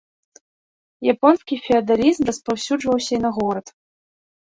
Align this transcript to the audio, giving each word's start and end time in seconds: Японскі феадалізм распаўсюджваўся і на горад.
Японскі 1.13 1.53
феадалізм 1.67 2.21
распаўсюджваўся 2.33 3.11
і 3.21 3.25
на 3.31 3.37
горад. 3.41 3.67